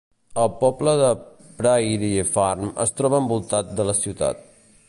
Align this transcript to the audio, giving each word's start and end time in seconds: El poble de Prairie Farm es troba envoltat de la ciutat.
El 0.43 0.47
poble 0.61 0.93
de 1.01 1.11
Prairie 1.59 2.25
Farm 2.33 2.75
es 2.87 2.97
troba 3.01 3.23
envoltat 3.25 3.73
de 3.81 3.91
la 3.93 3.99
ciutat. 4.03 4.47